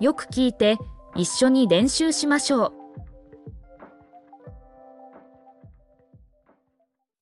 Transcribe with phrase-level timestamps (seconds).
[0.00, 0.76] よく聞いて
[1.16, 2.72] 一緒に練習しましょう。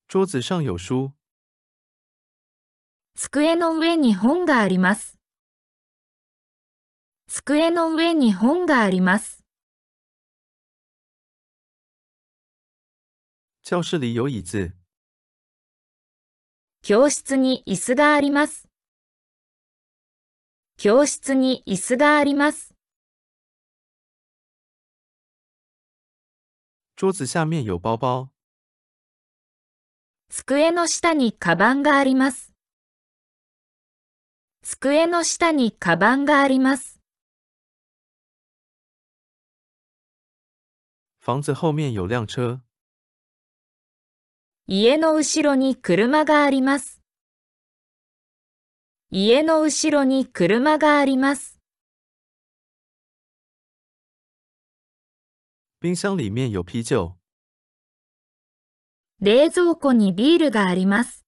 [0.09, 1.13] 桌子上有书。
[3.15, 5.19] 机の上に本があります。
[7.29, 9.43] 机の上に本があります。
[13.63, 14.73] 教室里有椅子。
[16.83, 18.66] 教室に椅子があります。
[20.79, 22.75] 教室に椅子があります。
[26.97, 28.29] 桌子下面有包包。
[30.29, 32.53] 机の下にカバンがあります。
[34.61, 37.01] 机の下にカバンがあります。
[41.21, 42.61] 房子後面有辆車。
[44.67, 46.96] 家の後ろに車があります。
[49.13, 51.61] 家の後ろに車があります。
[55.81, 57.15] 冰箱里面有啤酒。
[59.21, 61.25] 冷蔵庫にビールがあります。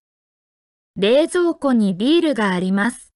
[0.96, 3.14] 冷蔵庫にビールがあります。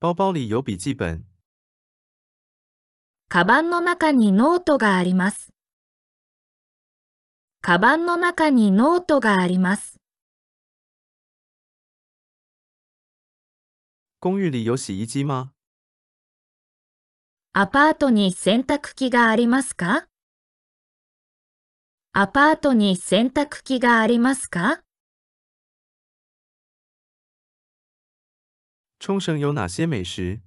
[0.00, 1.24] 包包里有笔记本。
[3.28, 5.52] カバンの中にノートがあります。
[7.60, 9.99] カバンの中にノートがあります。
[14.22, 15.54] 公寓里有洗衣機吗？
[17.54, 20.08] アパートに洗濯機がありますか？
[22.12, 24.82] アパートに洗濯機がありますか？
[28.98, 30.42] 冲绳有哪些美食？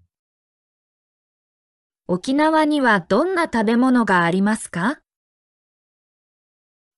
[2.06, 5.00] 沖縄にはどんな食べ物がありますか？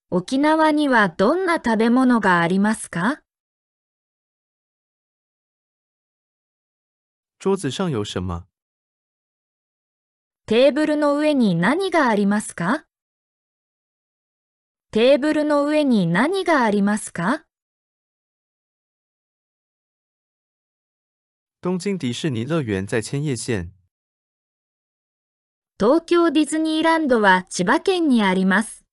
[0.10, 3.22] 沖縄にはどんな食べ物がありますか？
[7.46, 8.48] 桌子上有什么？
[10.48, 12.86] テーブルの上に何がありますか？
[14.90, 17.44] テーブルの上に何がありますか？
[21.62, 23.72] 東京迪士尼乐園在千葉县。
[25.80, 28.84] 東京ディズニーランドは千葉県にあります。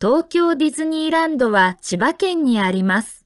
[0.00, 3.17] 東京ディズニーランドは千葉県にあります。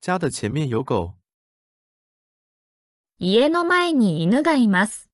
[0.00, 1.14] 家的前面有狗。
[3.18, 5.10] 家の前に犬がいます。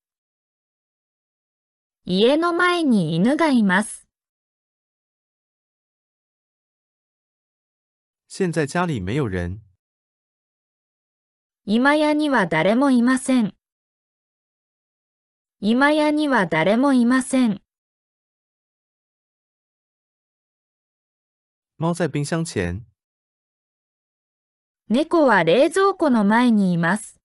[2.05, 4.07] 家の前に犬がいます。
[8.27, 9.61] 现在家里没有人。
[11.65, 13.55] 今屋には誰もいません。
[15.61, 17.61] 今屋には誰もいません。
[21.77, 22.85] 猫在冰箱前。
[24.90, 27.20] 猫は冷蔵庫の前にいます。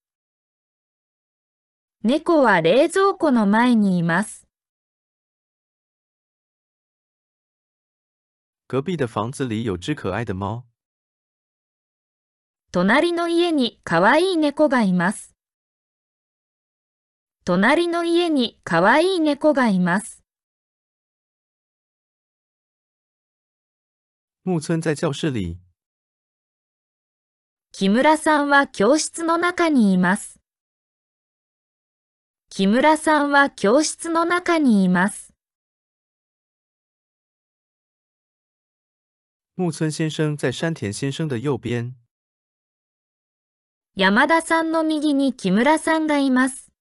[2.04, 4.46] 猫は冷蔵庫の前にいます。
[8.68, 10.66] 隔壁的房子里有只可愛的貓。
[12.74, 15.34] 隣の家にかわいい猫がいます。
[17.46, 20.22] 隣の家にかわいい猫がいます。
[24.44, 25.63] 木村在教室里。
[27.76, 30.40] 木村さんは教室の中にいます。
[32.52, 35.34] 木村さんは教室の中にいます。
[39.58, 41.96] 木村先生在山田先生的右边。
[43.96, 46.72] 山田さんの右に木村さんがいます。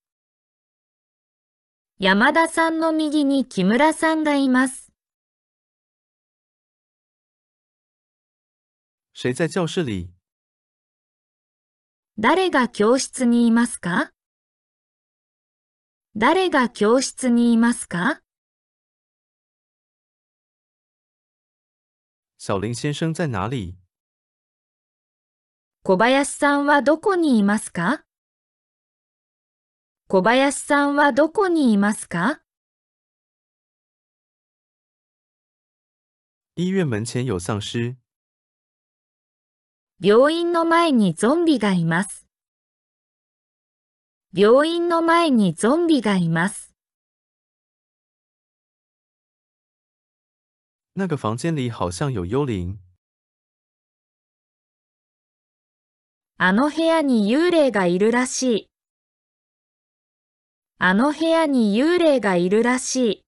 [2.01, 4.93] 山田さんの右に木村さんがいます。
[9.15, 10.22] 谁在教室里
[12.19, 14.13] 誰が教室にいますか？
[16.15, 18.21] 誰が教室にいますか？
[22.37, 23.79] 小林先生在哪里？
[25.85, 28.05] 小林さんはどこにいますか？
[30.07, 32.43] 小林さんはどこにいますか？
[36.57, 38.02] 医院門前有丧屍。
[40.05, 42.27] 病院の前にゾンビがいます。
[44.35, 46.75] 病院の前にゾンビがいます。
[50.97, 52.81] 那个房间里好像有幽灵。
[56.37, 58.71] あの部屋に幽霊がいるらしい。
[60.79, 63.25] あの部屋に幽霊がいるらしい。